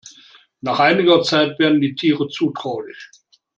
Nach 0.61 0.79
einiger 0.79 1.21
Zeit 1.21 1.59
werden 1.59 1.79
die 1.79 1.93
Tiere 1.93 2.27
zutraulich. 2.27 3.11